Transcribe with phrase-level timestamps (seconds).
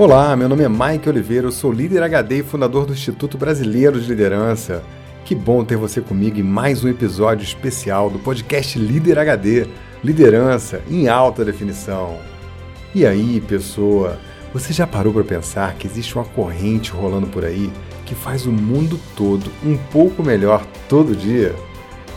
[0.00, 4.00] Olá, meu nome é Mike Oliveira, eu sou líder HD e fundador do Instituto Brasileiro
[4.00, 4.82] de Liderança.
[5.26, 9.66] Que bom ter você comigo em mais um episódio especial do podcast Líder HD
[10.02, 12.16] Liderança em Alta Definição.
[12.94, 14.18] E aí, pessoa,
[14.54, 17.70] você já parou para pensar que existe uma corrente rolando por aí
[18.06, 21.54] que faz o mundo todo um pouco melhor todo dia?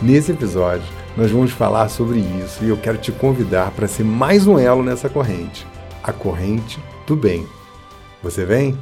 [0.01, 4.47] Nesse episódio, nós vamos falar sobre isso e eu quero te convidar para ser mais
[4.47, 5.67] um elo nessa corrente
[6.01, 7.45] a corrente do bem.
[8.23, 8.77] Você vem?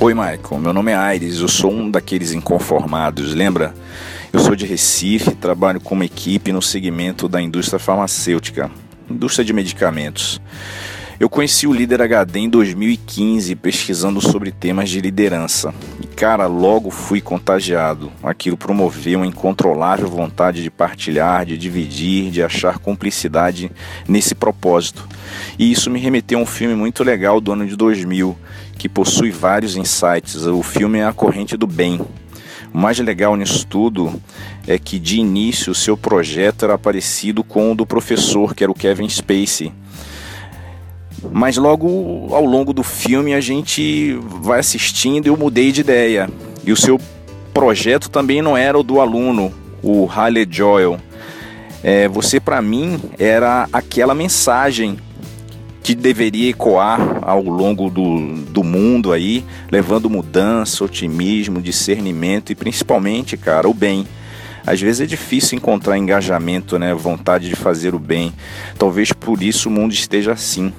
[0.00, 0.40] Oi, Michael.
[0.58, 1.40] Meu nome é Aires.
[1.40, 3.74] Eu sou um daqueles inconformados, lembra?
[4.32, 8.70] Eu sou de Recife, trabalho como equipe no segmento da indústria farmacêutica,
[9.10, 10.40] indústria de medicamentos.
[11.18, 15.72] Eu conheci o Líder HD em 2015, pesquisando sobre temas de liderança.
[15.98, 18.12] E cara, logo fui contagiado.
[18.22, 23.72] Aquilo promoveu uma incontrolável vontade de partilhar, de dividir, de achar cumplicidade
[24.06, 25.08] nesse propósito.
[25.58, 28.36] E isso me remeteu a um filme muito legal do ano de 2000,
[28.76, 30.44] que possui vários insights.
[30.44, 31.98] O filme é A Corrente do Bem.
[32.74, 34.20] O mais legal nisso tudo
[34.66, 38.70] é que de início o seu projeto era parecido com o do professor, que era
[38.70, 39.72] o Kevin Spacey
[41.32, 46.28] mas logo ao longo do filme a gente vai assistindo e eu mudei de ideia.
[46.64, 47.00] E o seu
[47.54, 50.98] projeto também não era o do aluno, o Halle Joel.
[51.82, 54.98] É, você, para mim, era aquela mensagem
[55.82, 63.36] que deveria ecoar ao longo do, do mundo aí, levando mudança, otimismo, discernimento e principalmente,
[63.36, 64.04] cara, o bem.
[64.66, 68.32] Às vezes é difícil encontrar engajamento, né, vontade de fazer o bem.
[68.76, 70.72] Talvez por isso o mundo esteja assim.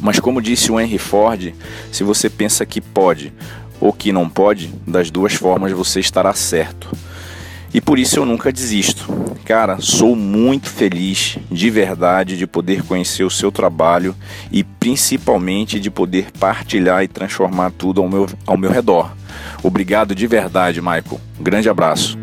[0.00, 1.54] Mas como disse o Henry Ford,
[1.90, 3.32] se você pensa que pode
[3.80, 6.88] ou que não pode, das duas formas você estará certo.
[7.72, 9.12] E por isso eu nunca desisto.
[9.44, 14.14] Cara, sou muito feliz de verdade de poder conhecer o seu trabalho
[14.50, 19.12] e principalmente de poder partilhar e transformar tudo ao meu, ao meu redor.
[19.62, 21.20] Obrigado de verdade, Michael.
[21.40, 22.16] grande abraço.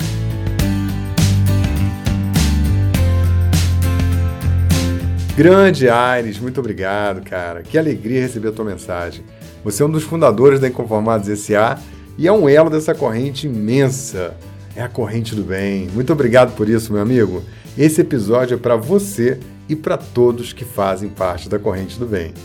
[5.41, 7.63] Grande Aires, muito obrigado, cara.
[7.63, 9.25] Que alegria receber a tua mensagem.
[9.63, 11.79] Você é um dos fundadores da Inconformados S.A.
[12.15, 14.37] e é um elo dessa corrente imensa.
[14.75, 15.87] É a corrente do bem.
[15.95, 17.41] Muito obrigado por isso, meu amigo.
[17.75, 22.35] Esse episódio é para você e para todos que fazem parte da corrente do bem.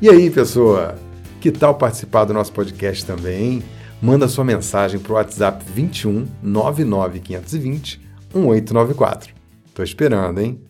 [0.00, 0.94] E aí, pessoa?
[1.40, 3.64] Que tal participar do nosso podcast também?
[4.00, 8.00] Manda sua mensagem para o WhatsApp 21 99520
[8.32, 9.34] 1894.
[9.74, 10.60] Tô esperando, hein?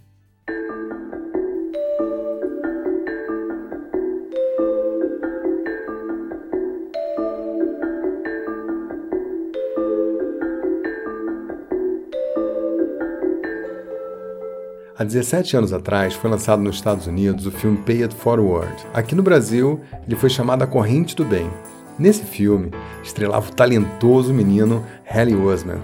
[14.96, 18.76] Há 17 anos atrás foi lançado nos Estados Unidos o filme Pay It Forward.
[18.94, 21.50] Aqui no Brasil, ele foi chamado A Corrente do Bem.
[21.98, 22.70] Nesse filme,
[23.02, 25.80] estrelava o talentoso menino Haley Osman,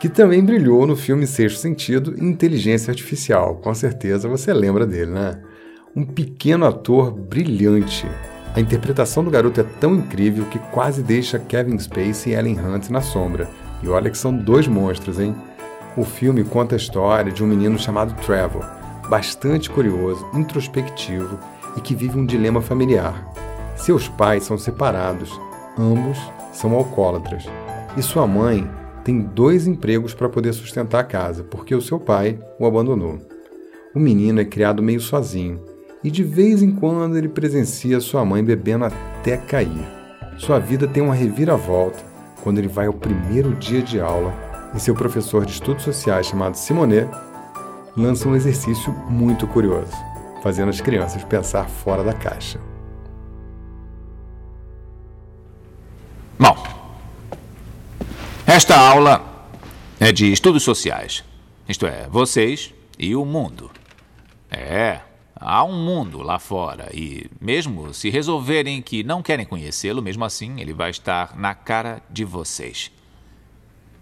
[0.00, 3.54] que também brilhou no filme Sexto Sentido e Inteligência Artificial.
[3.62, 5.38] Com certeza você lembra dele, né?
[5.94, 8.08] Um pequeno ator brilhante.
[8.56, 12.90] A interpretação do garoto é tão incrível que quase deixa Kevin Spacey e Ellen Hunt
[12.90, 13.48] na sombra.
[13.84, 15.32] E olha que são dois monstros, hein?
[15.98, 18.64] O filme conta a história de um menino chamado Trevor,
[19.10, 21.36] bastante curioso, introspectivo
[21.76, 23.28] e que vive um dilema familiar.
[23.74, 25.40] Seus pais são separados,
[25.76, 26.16] ambos
[26.52, 27.46] são alcoólatras,
[27.96, 28.70] e sua mãe
[29.02, 33.18] tem dois empregos para poder sustentar a casa, porque o seu pai o abandonou.
[33.92, 35.60] O menino é criado meio sozinho
[36.04, 39.84] e de vez em quando ele presencia sua mãe bebendo até cair.
[40.36, 41.98] Sua vida tem uma reviravolta
[42.44, 46.54] quando ele vai ao primeiro dia de aula e seu professor de estudos sociais chamado
[46.54, 47.08] Simonet
[47.96, 49.92] lança um exercício muito curioso,
[50.42, 52.60] fazendo as crianças pensar fora da caixa.
[56.38, 56.56] Bom,
[58.46, 59.24] esta aula
[59.98, 61.24] é de estudos sociais.
[61.68, 63.70] Isto é, vocês e o mundo.
[64.50, 65.00] É,
[65.34, 70.60] há um mundo lá fora e, mesmo se resolverem que não querem conhecê-lo, mesmo assim
[70.60, 72.90] ele vai estar na cara de vocês.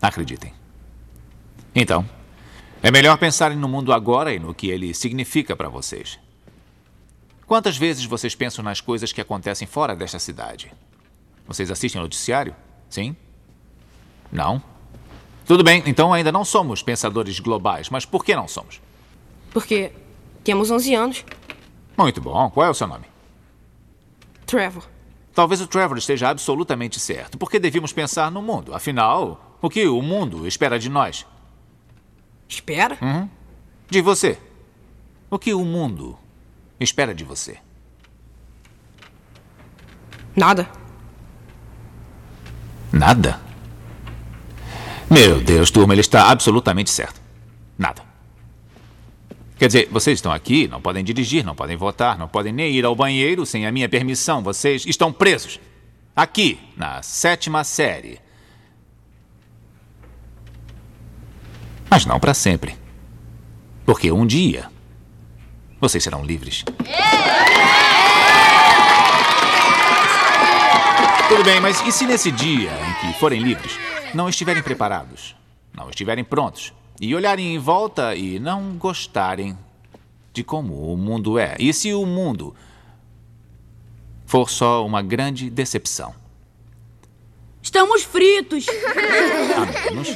[0.01, 0.53] Acreditem.
[1.75, 2.09] Então,
[2.83, 6.19] é melhor pensarem no mundo agora e no que ele significa para vocês.
[7.47, 10.73] Quantas vezes vocês pensam nas coisas que acontecem fora desta cidade?
[11.47, 12.55] Vocês assistem ao noticiário?
[12.91, 13.17] Sim?
[14.33, 14.63] Não?
[15.47, 18.81] Tudo bem, então ainda não somos pensadores globais, mas por que não somos?
[19.51, 19.93] Porque
[20.43, 21.25] temos 11 anos.
[21.97, 22.51] Muito bom.
[22.51, 23.07] Qual é o seu nome?
[24.45, 24.85] Trevor.
[25.33, 27.39] Talvez o Trevor esteja absolutamente certo.
[27.39, 28.75] Por que devíamos pensar no mundo?
[28.75, 31.27] Afinal, o que o mundo espera de nós?
[32.49, 32.99] Espera?
[33.01, 33.29] Uhum.
[33.89, 34.39] De você.
[35.31, 36.17] O que o mundo
[36.79, 37.59] espera de você?
[40.35, 40.69] Nada.
[42.93, 43.41] Nada?
[45.11, 47.21] Meu Deus, turma, ele está absolutamente certo.
[47.79, 48.03] Nada.
[49.59, 52.85] Quer dizer, vocês estão aqui, não podem dirigir, não podem votar, não podem nem ir
[52.85, 54.43] ao banheiro sem a minha permissão.
[54.43, 55.59] Vocês estão presos.
[56.15, 58.21] Aqui, na sétima série.
[61.97, 62.77] Mas não para sempre.
[63.87, 64.69] Porque um dia
[65.81, 66.63] vocês serão livres.
[71.27, 73.79] Tudo bem, mas e se nesse dia em que forem livres,
[74.13, 75.35] não estiverem preparados,
[75.73, 76.71] não estiverem prontos,
[77.01, 79.57] e olharem em volta e não gostarem
[80.35, 81.57] de como o mundo é?
[81.59, 82.55] E se o mundo
[84.27, 86.15] for só uma grande decepção?
[87.63, 88.67] Estamos fritos.
[89.57, 90.15] A menos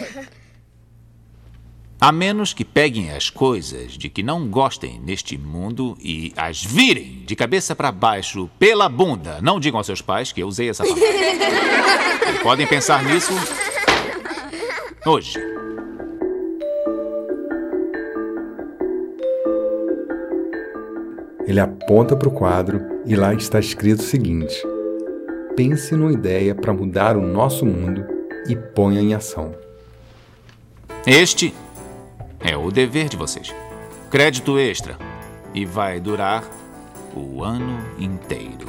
[2.01, 7.23] a menos que peguem as coisas de que não gostem neste mundo e as virem
[7.27, 9.39] de cabeça para baixo pela bunda.
[9.43, 11.05] Não digam aos seus pais que eu usei essa palavra.
[12.35, 13.33] e podem pensar nisso
[15.05, 15.39] hoje.
[21.47, 24.55] Ele aponta para o quadro e lá está escrito o seguinte:
[25.55, 28.07] Pense numa ideia para mudar o nosso mundo
[28.49, 29.55] e ponha em ação.
[31.07, 31.53] Este
[32.41, 33.55] é o dever de vocês.
[34.11, 34.99] Crédito extra.
[35.55, 36.45] E vai durar
[37.15, 38.67] o ano inteiro.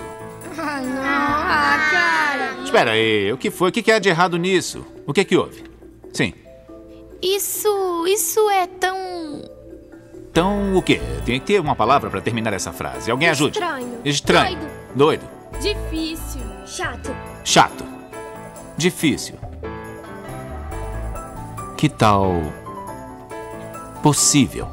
[0.58, 1.02] Ah, não.
[1.04, 2.64] Ah, cara.
[2.64, 3.70] Espera aí, o que foi?
[3.70, 4.86] O que há de errado nisso?
[5.06, 5.64] O que é que houve?
[6.12, 6.34] Sim.
[7.22, 8.06] Isso.
[8.08, 8.98] Isso é tão.
[10.32, 11.02] Então, o quê?
[11.26, 13.12] Tem que ter uma palavra para terminar essa frase.
[13.12, 13.58] Alguém ajude.
[13.60, 14.00] Estranho.
[14.04, 14.60] Estranho.
[14.96, 15.22] Doido.
[15.22, 15.30] Doido.
[15.62, 16.42] Difícil.
[16.66, 17.16] Chato.
[17.44, 17.84] Chato.
[18.78, 19.36] Difícil.
[21.78, 22.42] Que tal
[24.02, 24.68] possível.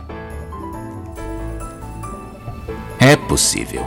[2.98, 3.86] É possível.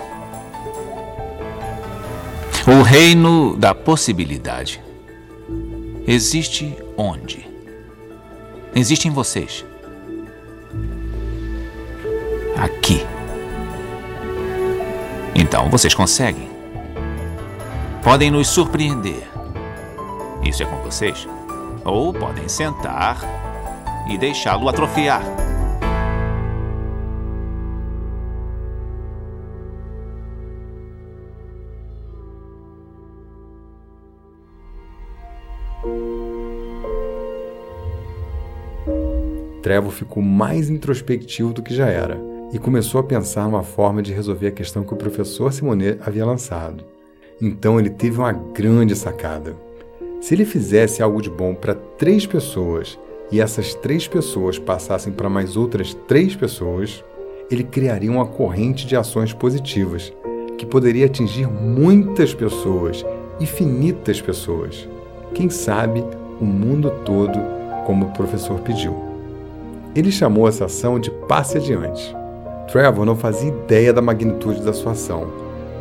[2.67, 4.81] O reino da possibilidade
[6.07, 7.49] existe onde?
[8.73, 9.65] Existe em vocês.
[12.55, 13.05] Aqui.
[15.35, 16.49] Então vocês conseguem.
[18.03, 19.27] Podem nos surpreender.
[20.43, 21.27] Isso é com vocês.
[21.83, 23.50] Ou podem sentar
[24.09, 25.23] e deixá-lo atrofiar.
[39.61, 42.19] Trevor ficou mais introspectivo do que já era
[42.51, 46.25] e começou a pensar numa forma de resolver a questão que o professor Simonet havia
[46.25, 46.83] lançado.
[47.41, 49.55] Então ele teve uma grande sacada.
[50.19, 52.99] Se ele fizesse algo de bom para três pessoas
[53.31, 57.03] e essas três pessoas passassem para mais outras três pessoas,
[57.49, 60.11] ele criaria uma corrente de ações positivas
[60.57, 63.05] que poderia atingir muitas pessoas,
[63.39, 64.87] infinitas pessoas.
[65.33, 66.03] Quem sabe
[66.39, 67.39] o mundo todo,
[67.85, 68.95] como o professor pediu.
[69.95, 72.15] Ele chamou essa ação de passe adiante.
[72.71, 75.31] Trevor não fazia ideia da magnitude da sua ação,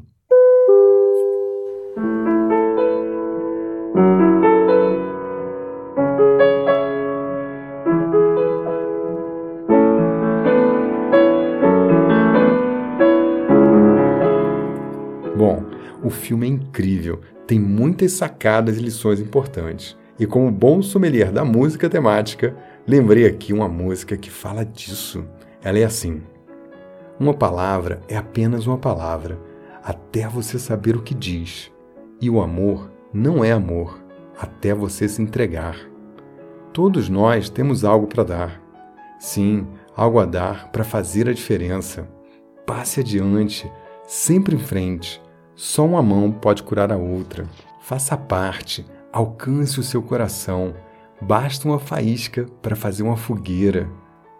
[17.16, 19.96] Incrível, tem muitas sacadas e lições importantes.
[20.18, 22.56] E como bom sommelier da música temática,
[22.86, 25.24] lembrei aqui uma música que fala disso.
[25.62, 26.22] Ela é assim:
[27.20, 29.38] Uma palavra é apenas uma palavra,
[29.82, 31.70] até você saber o que diz.
[32.20, 34.00] E o amor não é amor,
[34.38, 35.76] até você se entregar.
[36.72, 38.62] Todos nós temos algo para dar.
[39.18, 42.08] Sim, algo a dar para fazer a diferença.
[42.66, 43.70] Passe adiante,
[44.06, 45.22] sempre em frente.
[45.56, 47.48] Só uma mão pode curar a outra.
[47.80, 50.74] Faça parte, alcance o seu coração.
[51.20, 53.90] Basta uma faísca para fazer uma fogueira.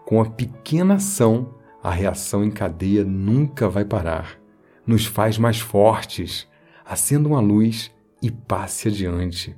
[0.05, 4.37] Com a pequena ação, a reação em cadeia nunca vai parar.
[4.85, 6.47] Nos faz mais fortes.
[6.85, 9.55] Acenda uma luz e passe adiante.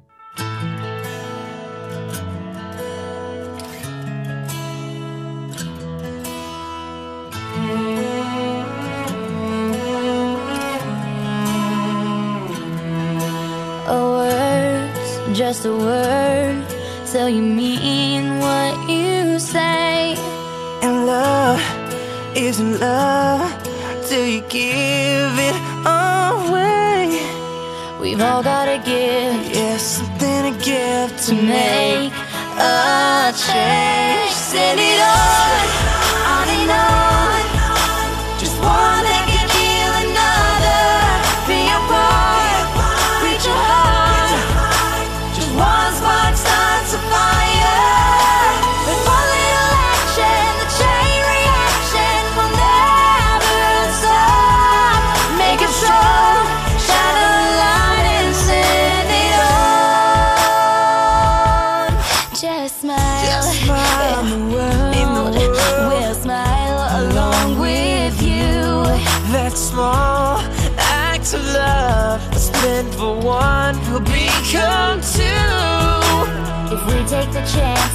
[15.50, 16.63] Just a word,
[17.06, 20.15] so you mean what you say.
[20.84, 21.60] And love
[22.38, 23.50] isn't love
[24.08, 27.20] till you give it away.
[28.00, 32.13] We've all got a gift Yes, something to give to make
[32.60, 34.32] a change.
[34.51, 35.65] Send it on,
[36.29, 37.08] on and on.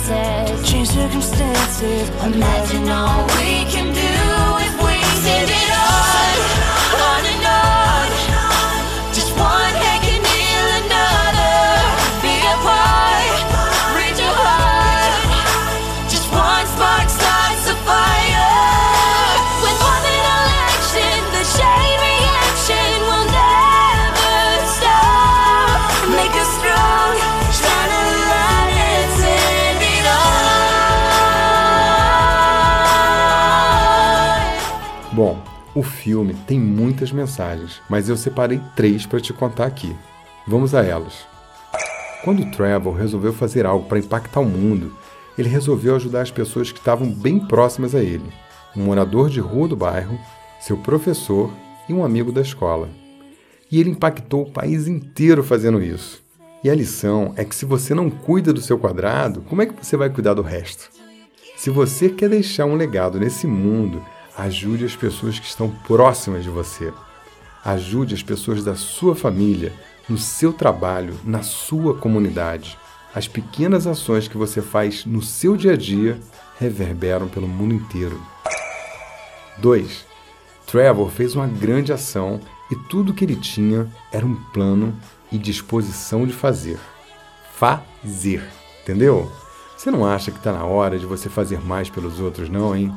[0.06, 2.10] The Change circumstances.
[2.24, 3.83] imagine all we can
[36.04, 39.96] filme tem muitas mensagens, mas eu separei três para te contar aqui.
[40.46, 41.26] Vamos a elas.
[42.22, 44.94] Quando Trevor resolveu fazer algo para impactar o mundo,
[45.38, 48.30] ele resolveu ajudar as pessoas que estavam bem próximas a ele:
[48.76, 50.18] um morador de rua do bairro,
[50.60, 51.50] seu professor
[51.88, 52.90] e um amigo da escola.
[53.72, 56.22] E ele impactou o país inteiro fazendo isso.
[56.62, 59.82] E a lição é que se você não cuida do seu quadrado, como é que
[59.82, 60.90] você vai cuidar do resto?
[61.56, 64.04] Se você quer deixar um legado nesse mundo,
[64.36, 66.92] ajude as pessoas que estão próximas de você.
[67.64, 69.72] Ajude as pessoas da sua família,
[70.08, 72.78] no seu trabalho, na sua comunidade.
[73.14, 76.20] As pequenas ações que você faz no seu dia a dia
[76.58, 78.20] reverberam pelo mundo inteiro.
[79.58, 80.04] 2.
[80.66, 84.94] Trevor fez uma grande ação e tudo que ele tinha era um plano
[85.30, 86.78] e disposição de fazer.
[87.54, 88.44] Fazer.
[88.82, 89.30] Entendeu?
[89.76, 92.92] Você não acha que está na hora de você fazer mais pelos outros, não, hein?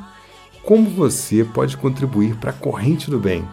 [0.68, 3.48] Como você pode contribuir para a corrente do bem?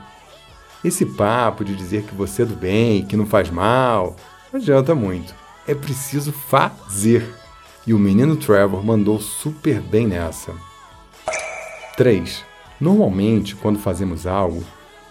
[0.84, 4.16] Esse papo de dizer que você é do bem, que não faz mal,
[4.52, 5.32] não adianta muito.
[5.64, 7.32] É preciso fazer.
[7.86, 10.52] E o menino Trevor mandou super bem nessa.
[11.96, 12.44] 3.
[12.80, 14.64] Normalmente, quando fazemos algo,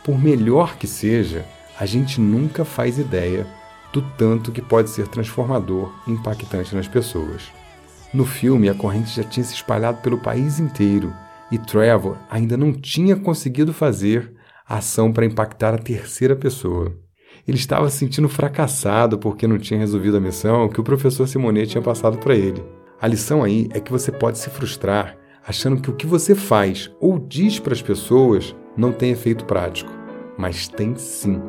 [0.03, 1.45] por melhor que seja,
[1.79, 3.47] a gente nunca faz ideia
[3.93, 7.43] do tanto que pode ser transformador e impactante nas pessoas.
[8.13, 11.13] No filme, a corrente já tinha se espalhado pelo país inteiro
[11.53, 14.33] e Trevor ainda não tinha conseguido fazer
[14.67, 16.97] a ação para impactar a terceira pessoa.
[17.47, 21.69] Ele estava se sentindo fracassado porque não tinha resolvido a missão que o professor Simonet
[21.69, 22.63] tinha passado para ele.
[22.99, 26.89] A lição aí é que você pode se frustrar achando que o que você faz
[26.99, 29.91] ou diz para as pessoas não tem efeito prático.
[30.35, 31.39] Mas tem sim.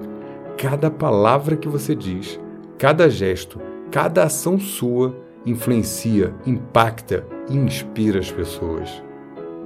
[0.58, 2.38] Cada palavra que você diz,
[2.76, 3.58] cada gesto,
[3.90, 9.02] cada ação sua influencia, impacta e inspira as pessoas.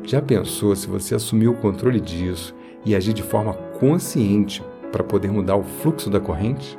[0.05, 5.31] Já pensou se você assumir o controle disso e agir de forma consciente para poder
[5.31, 6.79] mudar o fluxo da corrente?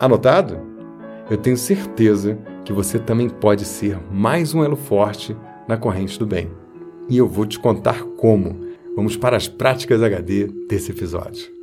[0.00, 0.60] Anotado?
[1.30, 5.36] Eu tenho certeza que você também pode ser mais um elo forte
[5.66, 6.50] na corrente do bem.
[7.08, 8.68] E eu vou te contar como.
[8.96, 11.57] Vamos para as práticas HD desse episódio.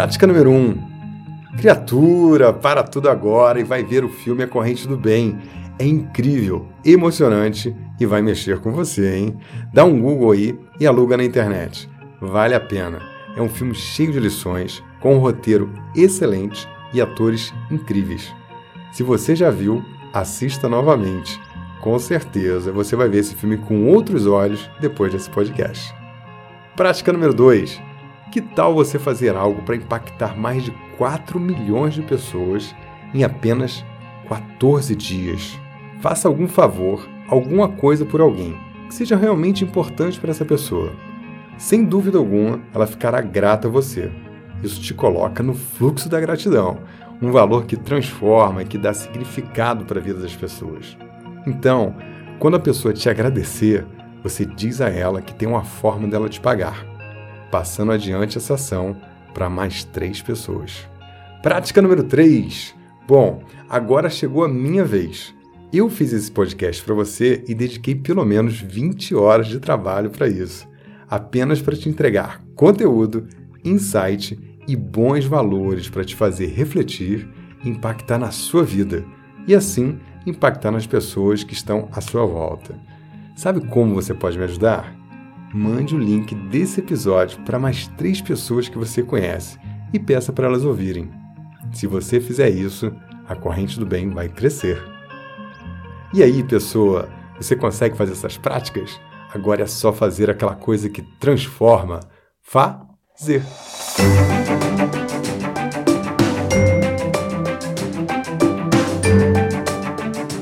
[0.00, 0.54] Prática número 1.
[0.56, 0.78] Um.
[1.58, 5.38] Criatura, para tudo agora e vai ver o filme A Corrente do Bem.
[5.78, 9.36] é incrível, emocionante e vai mexer com você, hein?
[9.74, 11.86] Dá um Google aí e aluga na internet.
[12.18, 13.02] Vale a pena.
[13.36, 18.34] É um filme cheio de lições, com um roteiro excelente e atores incríveis.
[18.92, 21.38] Se você já viu, assista novamente.
[21.82, 25.94] Com certeza você vai ver esse filme com outros olhos depois desse podcast.
[26.74, 27.89] Prática número 2.
[28.30, 32.74] Que tal você fazer algo para impactar mais de 4 milhões de pessoas
[33.12, 33.84] em apenas
[34.28, 35.58] 14 dias?
[36.00, 38.56] Faça algum favor, alguma coisa por alguém
[38.90, 40.92] que seja realmente importante para essa pessoa.
[41.56, 44.10] Sem dúvida alguma, ela ficará grata a você.
[44.62, 46.78] Isso te coloca no fluxo da gratidão,
[47.22, 50.96] um valor que transforma e que dá significado para a vida das pessoas.
[51.46, 51.94] Então,
[52.38, 53.86] quando a pessoa te agradecer,
[54.22, 56.84] você diz a ela que tem uma forma dela te pagar,
[57.50, 58.96] passando adiante essa ação
[59.32, 60.88] para mais três pessoas.
[61.42, 62.74] Prática número 3.
[63.06, 65.34] Bom, agora chegou a minha vez.
[65.72, 70.28] Eu fiz esse podcast para você e dediquei pelo menos 20 horas de trabalho para
[70.28, 70.68] isso,
[71.08, 73.26] apenas para te entregar conteúdo,
[73.64, 74.38] insight
[74.68, 77.28] e bons valores para te fazer refletir
[77.64, 79.04] e impactar na sua vida
[79.46, 82.78] e assim impactar nas pessoas que estão à sua volta.
[83.34, 84.99] Sabe como você pode me ajudar?
[85.52, 89.58] Mande o link desse episódio para mais três pessoas que você conhece
[89.92, 91.10] e peça para elas ouvirem.
[91.72, 92.94] Se você fizer isso,
[93.28, 94.80] a corrente do bem vai crescer.
[96.14, 99.00] E aí, pessoa, você consegue fazer essas práticas?
[99.34, 101.98] Agora é só fazer aquela coisa que transforma.
[102.40, 103.42] Fazer.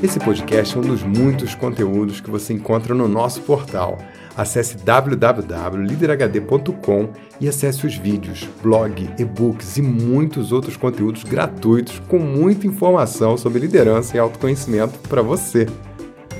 [0.03, 3.97] Esse podcast é um dos muitos conteúdos que você encontra no nosso portal.
[4.39, 7.09] Acesse www.liderhd.com
[7.41, 13.59] e acesse os vídeos, blog, e-books e muitos outros conteúdos gratuitos com muita informação sobre
[13.59, 15.67] liderança e autoconhecimento para você.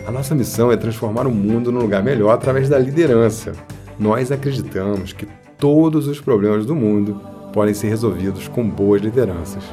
[0.07, 3.51] A nossa missão é transformar o mundo num lugar melhor através da liderança.
[3.99, 7.21] Nós acreditamos que todos os problemas do mundo
[7.51, 9.65] podem ser resolvidos com boas lideranças.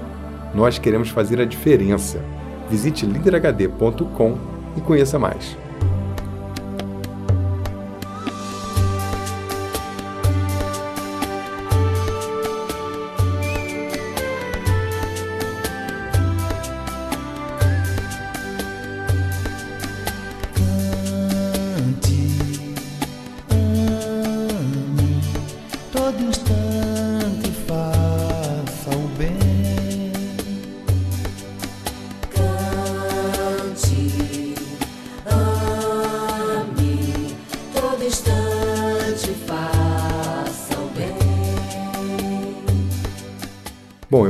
[0.53, 2.21] Nós queremos fazer a diferença.
[2.69, 4.37] Visite liderhd.com
[4.77, 5.57] e conheça mais.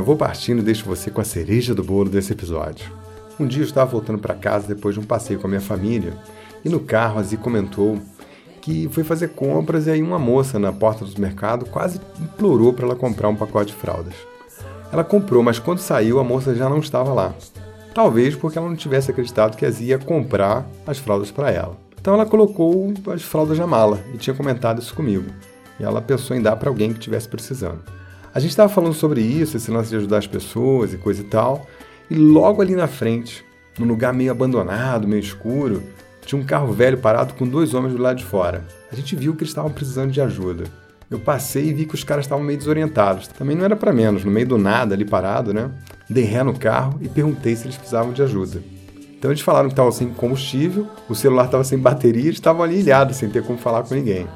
[0.07, 2.93] Vou partindo e deixo você com a cereja do bolo desse episódio.
[3.41, 6.13] Um dia eu estava voltando para casa depois de um passeio com a minha família
[6.65, 7.99] e no carro a Zi comentou
[8.61, 12.85] que foi fazer compras e aí uma moça na porta do mercado quase implorou para
[12.85, 14.15] ela comprar um pacote de fraldas.
[14.93, 17.35] Ela comprou, mas quando saiu a moça já não estava lá.
[17.93, 21.77] Talvez porque ela não tivesse acreditado que a Zi ia comprar as fraldas para ela.
[22.01, 25.27] Então ela colocou as fraldas na mala e tinha comentado isso comigo.
[25.81, 27.83] E ela pensou em dar para alguém que estivesse precisando.
[28.37, 31.25] A gente estava falando sobre isso, esse lance de ajudar as pessoas e coisa e
[31.25, 31.67] tal,
[32.11, 33.43] e logo ali na frente,
[33.79, 35.83] num lugar meio abandonado, meio escuro,
[36.21, 38.63] tinha um carro velho parado com dois homens do lado de fora.
[38.93, 40.65] A gente viu que eles estavam precisando de ajuda.
[41.11, 43.27] Eu passei e vi que os caras estavam meio desorientados.
[43.27, 45.71] Também não era para menos, no meio do nada ali parado, né?
[46.07, 48.63] Dei ré no carro e perguntei se eles precisavam de ajuda.
[49.19, 52.81] Então eles falaram que estavam sem combustível, o celular estava sem bateria, eles estavam ali
[52.81, 54.27] ilhados, sem ter como falar com ninguém.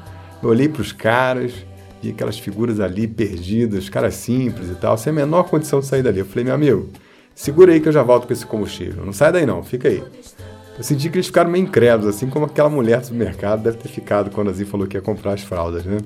[0.41, 1.53] Eu olhei para os caras,
[2.01, 6.01] vi aquelas figuras ali perdidas, caras simples e tal, sem a menor condição de sair
[6.01, 6.19] dali.
[6.19, 6.89] Eu falei, meu amigo,
[7.35, 9.05] segura aí que eu já volto com esse combustível.
[9.05, 10.03] Não sai daí não, fica aí.
[10.77, 13.89] Eu senti que eles ficaram meio incrédulos, assim como aquela mulher do supermercado deve ter
[13.89, 15.97] ficado quando a Zi falou que ia comprar as fraldas, né?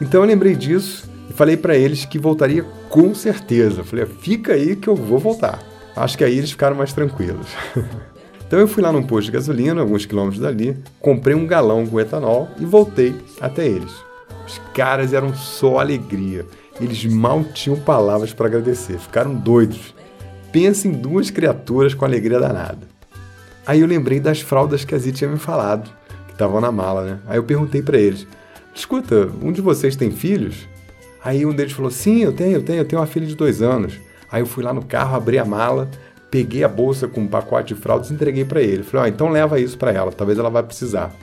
[0.00, 3.80] Então eu lembrei disso e falei para eles que voltaria com certeza.
[3.80, 5.62] Eu falei, fica aí que eu vou voltar.
[5.94, 7.48] Acho que aí eles ficaram mais tranquilos.
[8.46, 12.00] então eu fui lá num posto de gasolina, alguns quilômetros dali, comprei um galão com
[12.00, 14.07] etanol e voltei até eles.
[14.48, 16.46] Os caras eram só alegria.
[16.80, 19.94] Eles mal tinham palavras para agradecer, ficaram doidos.
[20.50, 22.88] Pensa em duas criaturas com alegria danada.
[23.66, 25.90] Aí eu lembrei das fraldas que a Zia tinha me falado,
[26.26, 27.18] que estavam na mala, né?
[27.26, 28.26] Aí eu perguntei para eles:
[28.74, 30.66] Escuta, um de vocês tem filhos?
[31.22, 33.60] Aí um deles falou: Sim, eu tenho, eu tenho, eu tenho uma filha de dois
[33.60, 34.00] anos.
[34.32, 35.90] Aí eu fui lá no carro, abri a mala,
[36.30, 38.82] peguei a bolsa com um pacote de fraldas e entreguei para ele.
[38.82, 41.14] Falei: Ó, oh, então leva isso para ela, talvez ela vá precisar.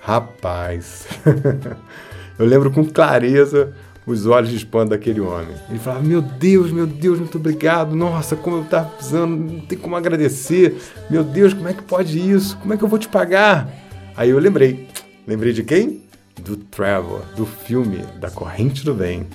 [0.00, 1.06] Rapaz,
[2.40, 3.70] eu lembro com clareza
[4.06, 5.54] os olhos de espanto daquele homem.
[5.68, 7.94] Ele falava: Meu Deus, meu Deus, muito obrigado.
[7.94, 10.74] Nossa, como eu tava precisando, não tem como agradecer.
[11.10, 12.56] Meu Deus, como é que pode isso?
[12.56, 13.68] Como é que eu vou te pagar?
[14.16, 14.88] Aí eu lembrei.
[15.26, 16.02] Lembrei de quem?
[16.40, 19.26] Do Trevor, do filme Da Corrente do Bem.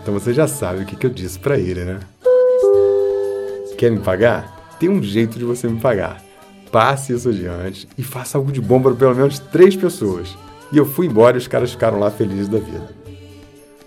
[0.00, 1.98] Então você já sabe o que, que eu disse para ele, né?
[3.76, 4.76] Quer me pagar?
[4.78, 6.22] Tem um jeito de você me pagar.
[6.70, 10.36] Passe isso adiante e faça algo de bom para pelo menos três pessoas.
[10.72, 12.88] E eu fui embora e os caras ficaram lá felizes da vida.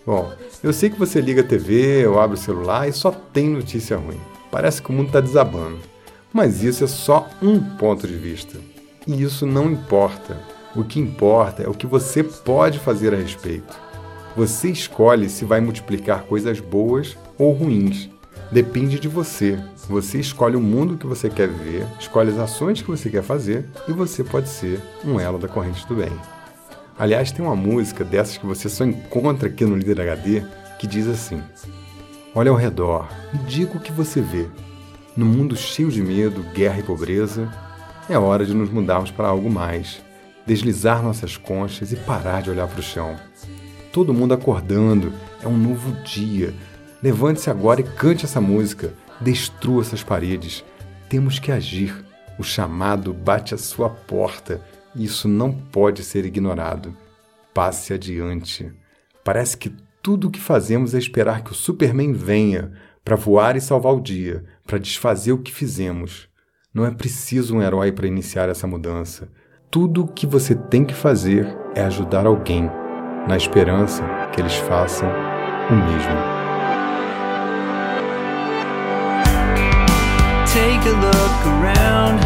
[0.06, 0.32] Bom,
[0.64, 3.98] eu sei que você liga a TV ou abre o celular e só tem notícia
[3.98, 4.20] ruim.
[4.50, 5.80] Parece que o mundo está desabando.
[6.34, 8.58] Mas isso é só um ponto de vista.
[9.06, 10.42] E isso não importa.
[10.76, 13.76] O que importa é o que você pode fazer a respeito.
[14.36, 18.10] Você escolhe se vai multiplicar coisas boas ou ruins.
[18.52, 19.60] Depende de você.
[19.90, 23.66] Você escolhe o mundo que você quer viver, escolhe as ações que você quer fazer
[23.88, 26.12] e você pode ser um elo da corrente do bem.
[27.02, 30.44] Aliás, tem uma música dessas que você só encontra aqui no Líder HD
[30.78, 31.42] que diz assim:
[32.36, 34.48] Olha ao redor e diga o que você vê.
[35.18, 37.52] No mundo cheio de medo, guerra e pobreza,
[38.08, 40.00] é hora de nos mudarmos para algo mais,
[40.46, 43.16] deslizar nossas conchas e parar de olhar para o chão.
[43.92, 45.12] Todo mundo acordando,
[45.42, 46.54] é um novo dia,
[47.02, 48.94] Levante-se agora e cante essa música.
[49.20, 50.64] Destrua essas paredes.
[51.10, 52.06] Temos que agir.
[52.38, 54.62] O chamado bate à sua porta
[54.96, 56.96] isso não pode ser ignorado.
[57.54, 58.72] Passe adiante.
[59.24, 62.72] Parece que tudo o que fazemos é esperar que o Superman venha
[63.04, 66.28] para voar e salvar o dia, para desfazer o que fizemos.
[66.74, 69.30] Não é preciso um herói para iniciar essa mudança.
[69.70, 72.70] Tudo o que você tem que fazer é ajudar alguém,
[73.28, 75.10] na esperança que eles façam
[75.70, 76.42] o mesmo.
[80.48, 82.20] Take a look around,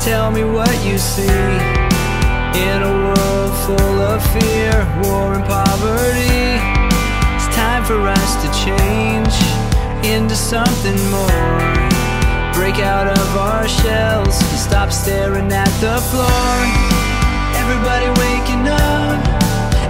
[0.00, 1.83] tell me what you see.
[2.54, 4.70] In a world full of fear,
[5.02, 6.54] war and poverty,
[7.34, 9.34] it's time for us to change
[10.06, 11.58] into something more.
[12.54, 16.54] Break out of our shells and stop staring at the floor.
[17.58, 19.18] Everybody waking up,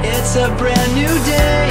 [0.00, 1.68] it's a brand new day.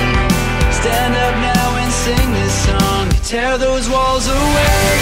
[0.70, 4.94] Stand up now and sing this song, tear those walls away.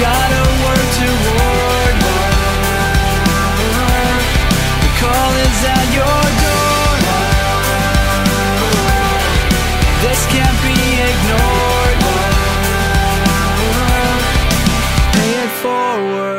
[0.00, 1.63] Gotta work toward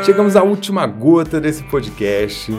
[0.06, 2.52] Chegamos à última gota desse podcast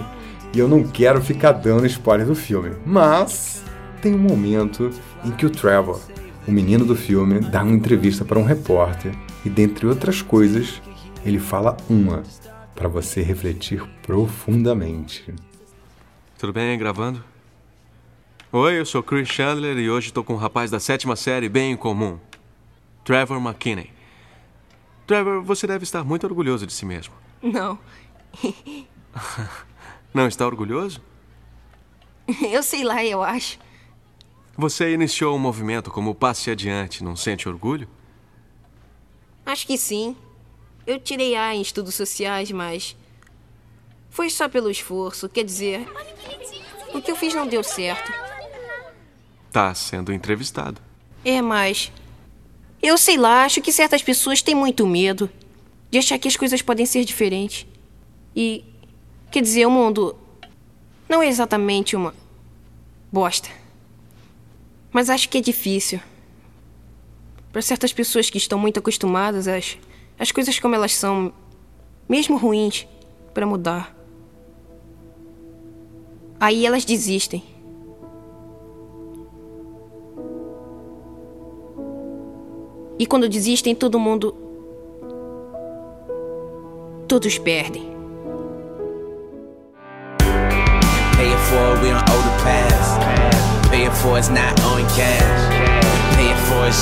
[0.54, 3.64] e eu não quero ficar dando spoiler do filme, mas
[4.02, 4.90] tem um momento
[5.24, 5.98] em que o Trevor,
[6.46, 10.82] o menino do filme, dá uma entrevista para um repórter e, dentre outras coisas,
[11.26, 12.22] ele fala uma
[12.76, 15.34] para você refletir profundamente.
[16.38, 17.24] Tudo bem, gravando?
[18.52, 21.78] Oi, eu sou Chris Chandler e hoje estou com um rapaz da sétima série bem
[21.78, 22.20] comum,
[23.06, 23.90] Trevor McKinney.
[25.06, 27.14] Trevor, você deve estar muito orgulhoso de si mesmo.
[27.42, 27.80] Não.
[30.14, 31.02] Não está orgulhoso?
[32.52, 33.60] Eu sei lá, eu acho.
[34.58, 37.88] Você iniciou um movimento como Passe Adiante, não sente orgulho?
[39.46, 40.16] Acho que sim.
[40.86, 42.96] Eu tirei A em estudos sociais, mas.
[44.10, 45.30] Foi só pelo esforço.
[45.30, 45.88] Quer dizer.
[46.94, 48.12] O que eu fiz não deu certo.
[49.52, 50.82] Tá sendo entrevistado.
[51.24, 51.92] É, mas.
[52.82, 55.30] Eu sei lá, acho que certas pessoas têm muito medo
[55.90, 57.66] de achar que as coisas podem ser diferentes.
[58.36, 58.64] E.
[59.32, 60.16] Quer dizer, o mundo.
[61.08, 62.14] Não é exatamente uma.
[63.12, 63.50] bosta.
[64.92, 66.00] Mas acho que é difícil.
[67.52, 69.78] Para certas pessoas que estão muito acostumadas às
[70.20, 71.32] as coisas como elas são,
[72.10, 72.88] mesmo ruins,
[73.34, 73.96] para mudar.
[76.40, 77.44] Aí elas desistem.
[82.98, 84.36] E quando desistem, todo mundo.
[87.08, 87.88] Todos perdem.
[91.18, 91.34] We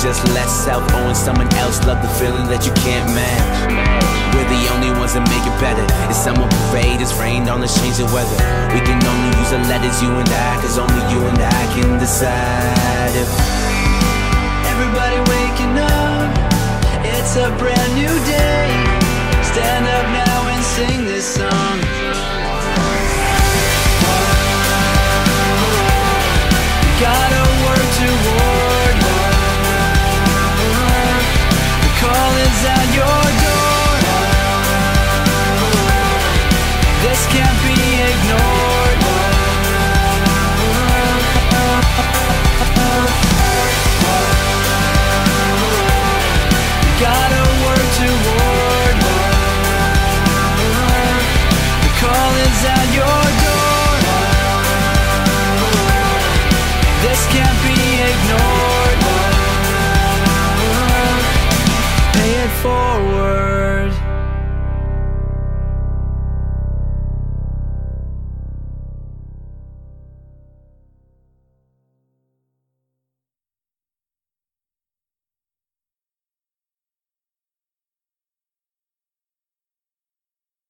[0.02, 0.82] just less self
[1.14, 1.78] someone else.
[1.86, 3.70] Love the feeling that you can't match.
[4.34, 5.86] We're the only ones that make it better.
[6.10, 7.12] It's summer parade, it's
[7.48, 7.60] on
[8.10, 8.36] weather.
[8.74, 12.00] We can only use the letters, you and I, cause only you and I can
[12.02, 13.30] decide if.
[14.74, 16.34] Everybody waking up,
[17.14, 18.85] it's a brand new day.
[19.66, 21.95] Stand up now and sing this song.